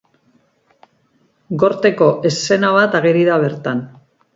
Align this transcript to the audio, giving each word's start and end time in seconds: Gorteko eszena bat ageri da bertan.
Gorteko 1.65 2.11
eszena 2.33 2.77
bat 2.83 3.03
ageri 3.05 3.33
da 3.33 3.41
bertan. 3.49 3.89